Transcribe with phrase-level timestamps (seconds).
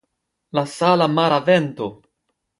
[0.59, 1.91] La sala mara vento!